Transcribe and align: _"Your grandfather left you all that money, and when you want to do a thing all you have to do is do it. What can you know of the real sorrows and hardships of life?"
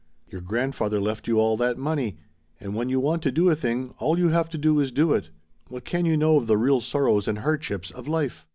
_"Your 0.31 0.41
grandfather 0.41 0.99
left 0.99 1.27
you 1.27 1.37
all 1.39 1.55
that 1.57 1.77
money, 1.77 2.17
and 2.59 2.73
when 2.75 2.89
you 2.89 2.99
want 2.99 3.21
to 3.21 3.31
do 3.31 3.51
a 3.51 3.55
thing 3.55 3.93
all 3.99 4.17
you 4.17 4.29
have 4.29 4.49
to 4.49 4.57
do 4.57 4.79
is 4.79 4.91
do 4.91 5.13
it. 5.13 5.29
What 5.67 5.85
can 5.85 6.05
you 6.07 6.17
know 6.17 6.37
of 6.37 6.47
the 6.47 6.57
real 6.57 6.81
sorrows 6.81 7.27
and 7.27 7.37
hardships 7.37 7.91
of 7.91 8.07
life?" 8.07 8.47